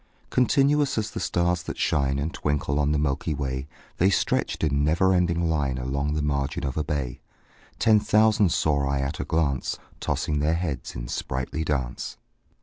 Continuous 0.31 0.97
as 0.97 1.11
the 1.11 1.19
stars 1.19 1.61
that 1.61 1.77
shine 1.77 2.17
And 2.17 2.33
twinkle 2.33 2.79
on 2.79 2.91
the 2.91 2.97
milky 2.97 3.35
way, 3.35 3.67
The 3.99 4.09
stretched 4.09 4.63
in 4.63 4.83
never 4.83 5.13
ending 5.13 5.47
line 5.47 5.77
Along 5.77 6.15
the 6.15 6.23
margin 6.23 6.65
of 6.65 6.75
a 6.75 6.83
bay: 6.83 7.21
Ten 7.77 7.99
thousand 7.99 8.51
saw 8.51 8.87
I 8.89 9.01
at 9.01 9.19
a 9.19 9.23
glance, 9.23 9.77
Tossing 9.99 10.39
their 10.39 10.55
heads 10.55 10.95
in 10.95 11.07
sprightly 11.07 11.63
dance. 11.63 12.17